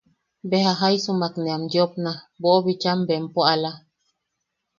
Beja 0.49 0.71
jaisumak 0.79 1.33
ne 1.41 1.49
am 1.55 1.63
yoopna 1.73 2.11
boʼobichan 2.41 2.99
bempo 3.07 3.39
ala. 3.53 3.71